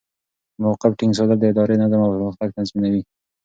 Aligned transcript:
د 0.55 0.57
موقف 0.63 0.91
ټینګ 0.99 1.13
ساتل 1.17 1.37
د 1.39 1.45
ادارې 1.51 1.75
نظم 1.81 1.99
او 2.03 2.11
پرمختګ 2.15 2.49
تضمینوي. 2.57 3.01